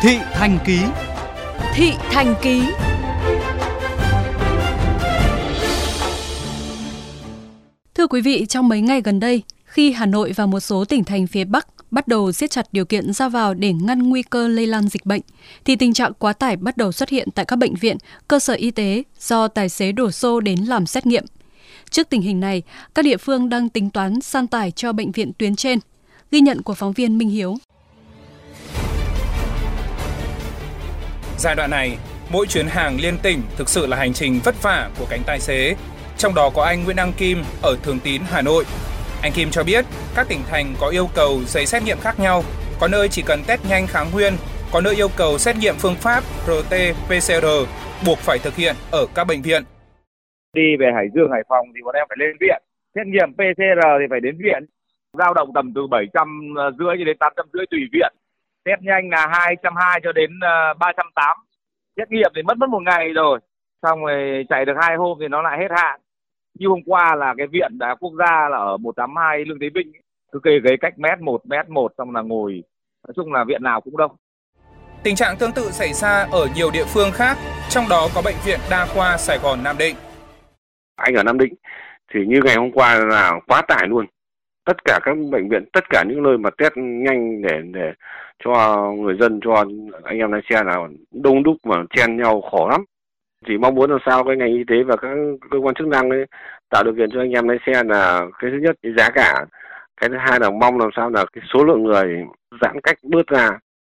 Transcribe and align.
Thị 0.00 0.18
Thành 0.32 0.58
Ký 0.66 0.78
Thị 1.74 1.92
Thành 2.10 2.34
Ký 2.42 2.62
Thưa 7.94 8.06
quý 8.06 8.20
vị, 8.20 8.46
trong 8.48 8.68
mấy 8.68 8.80
ngày 8.80 9.00
gần 9.00 9.20
đây, 9.20 9.42
khi 9.64 9.92
Hà 9.92 10.06
Nội 10.06 10.32
và 10.36 10.46
một 10.46 10.60
số 10.60 10.84
tỉnh 10.84 11.04
thành 11.04 11.26
phía 11.26 11.44
Bắc 11.44 11.66
bắt 11.90 12.08
đầu 12.08 12.32
siết 12.32 12.50
chặt 12.50 12.66
điều 12.72 12.84
kiện 12.84 13.12
ra 13.12 13.28
vào 13.28 13.54
để 13.54 13.72
ngăn 13.72 14.02
nguy 14.02 14.22
cơ 14.22 14.48
lây 14.48 14.66
lan 14.66 14.88
dịch 14.88 15.06
bệnh, 15.06 15.20
thì 15.64 15.76
tình 15.76 15.92
trạng 15.92 16.12
quá 16.18 16.32
tải 16.32 16.56
bắt 16.56 16.76
đầu 16.76 16.92
xuất 16.92 17.08
hiện 17.08 17.28
tại 17.34 17.44
các 17.44 17.56
bệnh 17.56 17.74
viện, 17.74 17.96
cơ 18.28 18.38
sở 18.38 18.54
y 18.54 18.70
tế 18.70 19.02
do 19.20 19.48
tài 19.48 19.68
xế 19.68 19.92
đổ 19.92 20.10
xô 20.10 20.40
đến 20.40 20.58
làm 20.58 20.86
xét 20.86 21.06
nghiệm. 21.06 21.24
Trước 21.90 22.08
tình 22.08 22.22
hình 22.22 22.40
này, 22.40 22.62
các 22.94 23.04
địa 23.04 23.16
phương 23.16 23.48
đang 23.48 23.68
tính 23.68 23.90
toán 23.90 24.20
san 24.20 24.46
tải 24.46 24.70
cho 24.70 24.92
bệnh 24.92 25.12
viện 25.12 25.32
tuyến 25.38 25.56
trên. 25.56 25.78
Ghi 26.30 26.40
nhận 26.40 26.62
của 26.62 26.74
phóng 26.74 26.92
viên 26.92 27.18
Minh 27.18 27.30
Hiếu. 27.30 27.56
Giai 31.38 31.54
đoạn 31.54 31.70
này, 31.70 31.98
mỗi 32.32 32.46
chuyến 32.46 32.66
hàng 32.66 32.96
liên 33.02 33.14
tỉnh 33.22 33.42
thực 33.56 33.68
sự 33.68 33.86
là 33.86 33.96
hành 33.96 34.12
trình 34.12 34.40
vất 34.44 34.54
vả 34.62 34.90
của 34.98 35.06
cánh 35.10 35.20
tài 35.26 35.40
xế. 35.40 35.76
Trong 36.16 36.34
đó 36.34 36.50
có 36.54 36.62
anh 36.64 36.84
Nguyễn 36.84 36.96
Đăng 36.96 37.12
Kim 37.12 37.38
ở 37.62 37.76
Thường 37.82 37.98
Tín, 38.04 38.22
Hà 38.30 38.42
Nội. 38.42 38.64
Anh 39.22 39.32
Kim 39.32 39.50
cho 39.50 39.64
biết 39.64 39.84
các 40.16 40.26
tỉnh 40.28 40.40
thành 40.50 40.74
có 40.80 40.88
yêu 40.88 41.06
cầu 41.14 41.40
giấy 41.46 41.66
xét 41.66 41.82
nghiệm 41.82 41.98
khác 42.00 42.20
nhau, 42.20 42.42
có 42.80 42.88
nơi 42.88 43.08
chỉ 43.08 43.22
cần 43.26 43.40
test 43.46 43.60
nhanh 43.70 43.86
kháng 43.86 44.06
nguyên, 44.12 44.32
có 44.72 44.80
nơi 44.80 44.94
yêu 44.96 45.08
cầu 45.16 45.38
xét 45.38 45.56
nghiệm 45.56 45.74
phương 45.78 45.94
pháp 45.94 46.22
RT-PCR 46.46 47.64
buộc 48.06 48.18
phải 48.18 48.38
thực 48.38 48.56
hiện 48.56 48.76
ở 48.90 49.06
các 49.14 49.24
bệnh 49.24 49.42
viện. 49.42 49.62
Đi 50.52 50.76
về 50.80 50.86
Hải 50.94 51.06
Dương, 51.14 51.30
Hải 51.32 51.42
Phòng 51.48 51.66
thì 51.74 51.80
bọn 51.84 51.94
em 51.94 52.06
phải 52.08 52.16
lên 52.20 52.36
viện, 52.40 52.62
xét 52.94 53.06
nghiệm 53.06 53.32
PCR 53.32 53.88
thì 54.00 54.06
phải 54.10 54.20
đến 54.20 54.36
viện, 54.44 54.66
dao 55.18 55.34
động 55.34 55.48
tầm 55.54 55.72
từ 55.74 55.86
700 55.90 56.54
rưỡi 56.78 56.94
cho 56.98 57.04
đến 57.04 57.16
800 57.20 57.46
rưỡi 57.52 57.66
tùy 57.70 57.80
viện 57.92 58.12
test 58.68 58.82
nhanh 58.82 59.10
là 59.10 59.26
220 59.26 60.00
cho 60.04 60.12
đến 60.12 60.30
380 60.78 61.12
ờ, 61.14 61.34
xét 61.96 62.10
nghiệm 62.10 62.32
thì 62.36 62.42
mất 62.42 62.58
mất 62.58 62.68
một 62.68 62.82
ngày 62.82 63.12
rồi 63.12 63.38
xong 63.82 64.04
rồi 64.04 64.44
chạy 64.48 64.64
được 64.64 64.74
hai 64.80 64.96
hôm 64.96 65.18
thì 65.20 65.28
nó 65.28 65.42
lại 65.42 65.58
hết 65.58 65.68
hạn 65.76 66.00
như 66.58 66.68
hôm 66.68 66.80
qua 66.86 67.14
là 67.14 67.34
cái 67.38 67.46
viện 67.46 67.78
đã 67.78 67.94
quốc 68.00 68.12
gia 68.18 68.48
là 68.48 68.58
ở 68.58 68.76
182 68.76 69.44
Lương 69.44 69.58
Thế 69.60 69.68
Vinh 69.74 69.92
cứ 70.32 70.40
kê 70.44 70.50
ghế 70.64 70.76
cách 70.80 70.98
mét 70.98 71.20
một 71.20 71.46
mét 71.46 71.68
một 71.68 71.92
xong 71.98 72.14
là 72.14 72.22
ngồi 72.22 72.62
nói 73.06 73.12
chung 73.16 73.32
là 73.32 73.44
viện 73.44 73.62
nào 73.62 73.80
cũng 73.80 73.96
đông 73.96 74.16
Tình 75.02 75.16
trạng 75.16 75.36
tương 75.36 75.52
tự 75.52 75.70
xảy 75.70 75.92
ra 75.92 76.26
ở 76.32 76.48
nhiều 76.54 76.70
địa 76.70 76.84
phương 76.84 77.10
khác, 77.12 77.36
trong 77.68 77.84
đó 77.90 78.08
có 78.14 78.22
bệnh 78.24 78.34
viện 78.44 78.60
Đa 78.70 78.86
khoa 78.86 79.16
Sài 79.16 79.38
Gòn 79.38 79.58
Nam 79.64 79.78
Định. 79.78 79.96
Anh 80.96 81.14
ở 81.14 81.22
Nam 81.22 81.38
Định 81.38 81.54
thì 82.14 82.20
như 82.26 82.40
ngày 82.44 82.56
hôm 82.56 82.72
qua 82.72 82.94
là 82.94 83.40
quá 83.46 83.62
tải 83.68 83.86
luôn. 83.88 84.06
Tất 84.68 84.84
cả 84.84 84.98
các 85.02 85.16
bệnh 85.30 85.48
viện, 85.48 85.64
tất 85.72 85.84
cả 85.90 86.04
những 86.08 86.22
nơi 86.22 86.38
mà 86.38 86.50
test 86.58 86.72
nhanh 86.76 87.42
để 87.42 87.60
để 87.72 87.92
cho 88.44 88.82
người 88.98 89.16
dân 89.20 89.40
cho 89.44 89.64
anh 90.04 90.18
em 90.18 90.32
lái 90.32 90.40
xe 90.50 90.64
là 90.64 90.76
đông 91.10 91.42
đúc 91.42 91.56
mà 91.64 91.76
chen 91.90 92.16
nhau 92.16 92.40
khổ 92.40 92.68
lắm. 92.70 92.84
Chỉ 93.46 93.58
mong 93.58 93.74
muốn 93.74 93.90
làm 93.90 93.98
sao 94.06 94.24
cái 94.24 94.36
ngành 94.36 94.48
y 94.48 94.64
tế 94.68 94.82
và 94.86 94.96
các 94.96 95.08
cơ 95.50 95.58
quan 95.58 95.74
chức 95.74 95.86
năng 95.86 96.10
ấy 96.10 96.26
tạo 96.70 96.84
điều 96.84 96.94
kiện 96.94 97.10
cho 97.10 97.20
anh 97.20 97.30
em 97.30 97.48
lái 97.48 97.58
xe 97.66 97.82
là 97.84 98.26
cái 98.38 98.50
thứ 98.50 98.56
nhất 98.56 98.76
cái 98.82 98.92
giá 98.98 99.10
cả 99.10 99.46
cái 100.00 100.08
thứ 100.08 100.16
hai 100.18 100.40
là 100.40 100.50
mong 100.50 100.78
làm 100.78 100.90
sao 100.96 101.10
là 101.10 101.24
cái 101.32 101.44
số 101.54 101.64
lượng 101.64 101.82
người 101.82 102.24
giãn 102.60 102.80
cách 102.82 102.96
bớt 103.02 103.26
ra. 103.26 103.50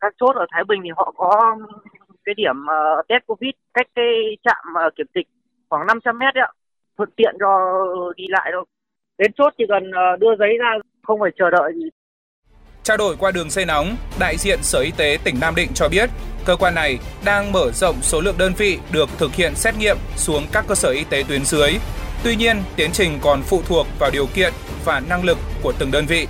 Các 0.00 0.14
chốt 0.20 0.36
ở 0.36 0.46
Thái 0.52 0.64
Bình 0.64 0.80
thì 0.84 0.90
họ 0.96 1.12
có 1.16 1.56
cái 2.24 2.34
điểm 2.34 2.56
uh, 2.64 3.08
test 3.08 3.22
covid 3.26 3.52
cách 3.74 3.86
cái 3.94 4.36
trạm 4.44 4.64
uh, 4.86 4.94
kiểm 4.96 5.06
dịch 5.14 5.26
khoảng 5.68 5.86
500 5.86 6.18
mét 6.18 6.34
đấy 6.34 6.44
ạ. 6.44 6.52
Thuận 6.96 7.10
tiện 7.16 7.34
cho 7.40 7.84
đi 8.16 8.24
lại 8.28 8.50
thôi 8.52 8.64
đến 9.18 9.32
chốt 9.38 9.52
chỉ 9.58 9.64
cần 9.68 9.90
ờ, 9.90 10.16
đưa 10.20 10.36
giấy 10.38 10.48
ra 10.60 10.70
không 11.02 11.20
phải 11.20 11.30
chờ 11.38 11.50
đợi 11.50 11.72
gì 11.74 11.88
Trao 12.82 12.96
đổi 12.96 13.16
qua 13.16 13.30
đường 13.30 13.50
dây 13.50 13.64
nóng, 13.64 13.96
đại 14.18 14.36
diện 14.38 14.58
Sở 14.62 14.80
Y 14.80 14.90
tế 14.96 15.18
tỉnh 15.24 15.34
Nam 15.40 15.54
Định 15.54 15.70
cho 15.74 15.88
biết, 15.88 16.10
cơ 16.44 16.56
quan 16.56 16.74
này 16.74 16.98
đang 17.24 17.52
mở 17.52 17.70
rộng 17.72 17.96
số 18.02 18.20
lượng 18.20 18.38
đơn 18.38 18.52
vị 18.58 18.78
được 18.92 19.08
thực 19.18 19.34
hiện 19.34 19.54
xét 19.54 19.74
nghiệm 19.78 19.96
xuống 20.16 20.42
các 20.52 20.64
cơ 20.68 20.74
sở 20.74 20.88
y 20.88 21.04
tế 21.04 21.24
tuyến 21.28 21.44
dưới. 21.44 21.70
Tuy 22.24 22.36
nhiên, 22.36 22.62
tiến 22.76 22.90
trình 22.92 23.18
còn 23.22 23.42
phụ 23.42 23.62
thuộc 23.68 23.86
vào 23.98 24.10
điều 24.12 24.26
kiện 24.34 24.52
và 24.84 25.00
năng 25.00 25.24
lực 25.24 25.38
của 25.62 25.72
từng 25.78 25.90
đơn 25.90 26.06
vị. 26.06 26.26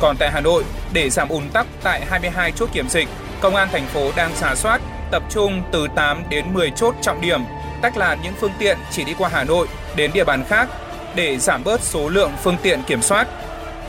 Còn 0.00 0.16
tại 0.18 0.30
Hà 0.30 0.40
Nội, 0.40 0.64
để 0.94 1.10
giảm 1.10 1.28
ùn 1.28 1.42
tắc 1.52 1.66
tại 1.82 2.04
22 2.06 2.52
chốt 2.52 2.68
kiểm 2.72 2.88
dịch, 2.88 3.08
Công 3.40 3.56
an 3.56 3.68
thành 3.72 3.86
phố 3.86 4.10
đang 4.16 4.30
giả 4.34 4.54
soát 4.54 4.80
tập 5.10 5.22
trung 5.30 5.62
từ 5.72 5.86
8 5.96 6.22
đến 6.30 6.44
10 6.54 6.70
chốt 6.70 6.94
trọng 7.02 7.20
điểm, 7.20 7.40
tách 7.82 7.96
làn 7.96 8.18
những 8.22 8.32
phương 8.40 8.52
tiện 8.58 8.78
chỉ 8.90 9.04
đi 9.04 9.14
qua 9.18 9.28
Hà 9.32 9.44
Nội 9.44 9.66
đến 9.96 10.10
địa 10.14 10.24
bàn 10.24 10.44
khác 10.48 10.68
để 11.14 11.38
giảm 11.38 11.64
bớt 11.64 11.80
số 11.80 12.08
lượng 12.08 12.32
phương 12.42 12.56
tiện 12.62 12.82
kiểm 12.82 13.02
soát 13.02 13.28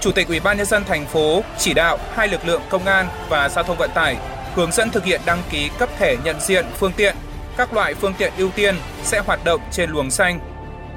Chủ 0.00 0.12
tịch 0.12 0.28
Ủy 0.28 0.40
ban 0.40 0.56
nhân 0.56 0.66
dân 0.66 0.84
thành 0.84 1.06
phố 1.06 1.42
chỉ 1.58 1.74
đạo 1.74 1.98
hai 2.14 2.28
lực 2.28 2.40
lượng 2.46 2.62
công 2.68 2.84
an 2.84 3.08
và 3.28 3.48
giao 3.48 3.64
thông 3.64 3.76
vận 3.76 3.90
tải 3.94 4.16
hướng 4.54 4.72
dẫn 4.72 4.90
thực 4.90 5.04
hiện 5.04 5.20
đăng 5.26 5.42
ký 5.50 5.70
cấp 5.78 5.88
thẻ 5.98 6.16
nhận 6.24 6.40
diện 6.40 6.66
phương 6.78 6.92
tiện. 6.96 7.16
Các 7.56 7.74
loại 7.74 7.94
phương 7.94 8.14
tiện 8.18 8.32
ưu 8.36 8.50
tiên 8.50 8.76
sẽ 9.04 9.18
hoạt 9.26 9.44
động 9.44 9.60
trên 9.70 9.90
luồng 9.90 10.10
xanh. 10.10 10.40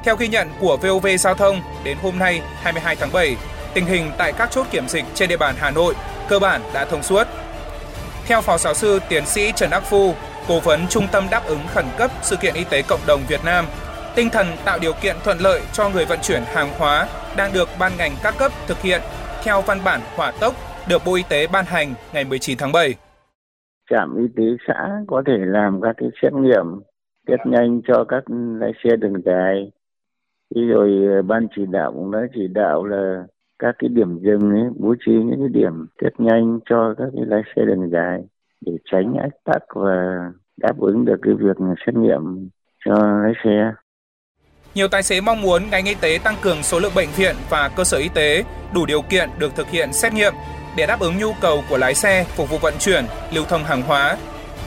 Theo 0.03 0.15
ghi 0.15 0.27
nhận 0.27 0.49
của 0.59 0.77
VOV 0.77 1.07
Giao 1.19 1.33
thông, 1.33 1.61
đến 1.83 1.97
hôm 2.01 2.19
nay 2.19 2.41
22 2.61 2.95
tháng 2.95 3.11
7, 3.11 3.35
tình 3.73 3.85
hình 3.85 4.11
tại 4.17 4.33
các 4.33 4.51
chốt 4.51 4.67
kiểm 4.71 4.87
dịch 4.87 5.05
trên 5.13 5.29
địa 5.29 5.37
bàn 5.37 5.55
Hà 5.57 5.71
Nội 5.71 5.93
cơ 6.29 6.39
bản 6.39 6.61
đã 6.73 6.85
thông 6.85 7.03
suốt. 7.03 7.27
Theo 8.25 8.41
Phó 8.41 8.57
Giáo 8.57 8.73
sư 8.73 8.99
Tiến 9.09 9.25
sĩ 9.25 9.51
Trần 9.55 9.69
Đắc 9.69 9.83
Phu, 9.89 10.15
Cố 10.47 10.59
vấn 10.59 10.87
Trung 10.87 11.07
tâm 11.11 11.27
đáp 11.29 11.45
ứng 11.45 11.67
khẩn 11.73 11.85
cấp 11.97 12.11
sự 12.23 12.35
kiện 12.35 12.53
y 12.53 12.63
tế 12.63 12.81
cộng 12.81 13.05
đồng 13.05 13.21
Việt 13.27 13.43
Nam, 13.43 13.65
tinh 14.15 14.29
thần 14.31 14.47
tạo 14.65 14.77
điều 14.81 14.93
kiện 15.01 15.15
thuận 15.23 15.37
lợi 15.37 15.61
cho 15.73 15.89
người 15.89 16.05
vận 16.05 16.19
chuyển 16.21 16.41
hàng 16.45 16.69
hóa 16.79 17.07
đang 17.37 17.51
được 17.53 17.67
ban 17.79 17.91
ngành 17.97 18.11
các 18.23 18.33
cấp 18.39 18.51
thực 18.67 18.77
hiện 18.81 19.01
theo 19.43 19.61
văn 19.61 19.77
bản 19.85 19.99
hỏa 20.15 20.31
tốc 20.41 20.53
được 20.89 21.01
Bộ 21.05 21.15
Y 21.15 21.23
tế 21.29 21.47
ban 21.53 21.65
hành 21.65 21.93
ngày 22.13 22.25
19 22.29 22.57
tháng 22.59 22.71
7. 22.71 22.93
Trạm 23.89 24.17
y 24.17 24.25
tế 24.35 24.43
xã 24.67 24.89
có 25.07 25.23
thể 25.27 25.37
làm 25.37 25.81
các 25.81 25.95
cái 25.97 26.09
xét 26.21 26.33
nghiệm 26.33 26.65
test 27.27 27.39
nhanh 27.45 27.81
cho 27.87 28.05
các 28.07 28.23
lái 28.59 28.71
xe 28.83 28.95
đường 28.95 29.21
dài. 29.25 29.71
Thế 30.55 30.61
rồi 30.61 31.07
ờ, 31.15 31.21
ban 31.21 31.47
chỉ 31.55 31.65
đạo 31.71 31.91
cũng 31.93 32.11
đã 32.11 32.19
chỉ 32.33 32.47
đạo 32.47 32.85
là 32.85 33.23
các 33.59 33.75
cái 33.79 33.89
điểm 33.89 34.19
dừng 34.19 34.51
ấy, 34.51 34.69
bố 34.79 34.95
trí 35.05 35.11
những 35.11 35.39
cái 35.39 35.61
điểm 35.61 35.85
test 36.01 36.13
nhanh 36.17 36.59
cho 36.69 36.95
các 36.97 37.07
cái 37.15 37.25
lái 37.25 37.41
xe 37.55 37.65
đường 37.65 37.89
dài 37.89 38.23
để 38.65 38.73
tránh 38.91 39.13
ách 39.13 39.43
tắc 39.43 39.61
và 39.75 40.31
đáp 40.57 40.79
ứng 40.79 41.05
được 41.05 41.19
cái 41.21 41.33
việc 41.33 41.57
xét 41.85 41.95
nghiệm 41.95 42.49
cho 42.85 42.93
lái 43.23 43.33
xe. 43.43 43.71
Nhiều 44.75 44.87
tài 44.87 45.03
xế 45.03 45.21
mong 45.21 45.41
muốn 45.41 45.69
ngành 45.69 45.85
y 45.85 45.93
tế 45.93 46.19
tăng 46.23 46.35
cường 46.41 46.63
số 46.63 46.79
lượng 46.79 46.95
bệnh 46.95 47.11
viện 47.11 47.35
và 47.49 47.69
cơ 47.69 47.83
sở 47.83 47.97
y 47.97 48.09
tế 48.09 48.43
đủ 48.71 48.85
điều 48.85 49.01
kiện 49.01 49.29
được 49.37 49.55
thực 49.55 49.69
hiện 49.69 49.93
xét 49.93 50.13
nghiệm 50.13 50.33
để 50.75 50.85
đáp 50.85 50.99
ứng 50.99 51.17
nhu 51.17 51.33
cầu 51.33 51.63
của 51.69 51.77
lái 51.77 51.95
xe 51.95 52.25
phục 52.35 52.49
vụ 52.49 52.57
vận 52.57 52.73
chuyển, 52.79 53.05
lưu 53.31 53.45
thông 53.45 53.63
hàng 53.63 53.81
hóa. 53.81 54.17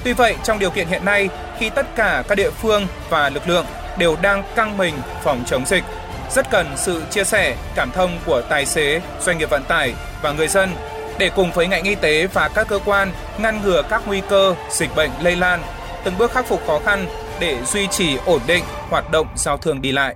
Tuy 0.05 0.13
vậy, 0.13 0.35
trong 0.45 0.59
điều 0.59 0.71
kiện 0.71 0.89
hiện 0.89 1.05
nay, 1.05 1.29
khi 1.59 1.71
tất 1.71 1.87
cả 1.97 2.23
các 2.29 2.35
địa 2.35 2.51
phương 2.51 2.87
và 3.11 3.31
lực 3.31 3.49
lượng 3.49 3.67
đều 3.99 4.17
đang 4.23 4.43
căng 4.57 4.77
mình 4.77 4.95
phòng 5.25 5.45
chống 5.47 5.67
dịch, 5.67 5.85
rất 6.31 6.51
cần 6.51 6.67
sự 6.77 7.03
chia 7.11 7.25
sẻ, 7.25 7.57
cảm 7.75 7.91
thông 7.91 8.19
của 8.27 8.43
tài 8.49 8.67
xế, 8.67 9.01
doanh 9.21 9.39
nghiệp 9.39 9.51
vận 9.51 9.65
tải 9.65 9.95
và 10.23 10.33
người 10.33 10.49
dân 10.49 10.71
để 11.19 11.31
cùng 11.37 11.53
với 11.53 11.67
ngành 11.67 11.85
y 11.85 11.95
tế 11.95 12.27
và 12.27 12.49
các 12.49 12.69
cơ 12.69 12.79
quan 12.85 13.13
ngăn 13.39 13.63
ngừa 13.63 13.83
các 13.91 14.03
nguy 14.07 14.23
cơ 14.29 14.55
dịch 14.71 14.97
bệnh 14.97 15.11
lây 15.23 15.37
lan, 15.37 15.63
từng 16.05 16.19
bước 16.19 16.33
khắc 16.33 16.47
phục 16.47 16.67
khó 16.67 16.81
khăn 16.85 17.07
để 17.41 17.65
duy 17.65 17.87
trì 17.87 18.17
ổn 18.27 18.41
định 18.47 18.65
hoạt 18.91 19.11
động 19.11 19.27
giao 19.37 19.57
thương 19.57 19.83
đi 19.83 19.93
lại. 19.93 20.15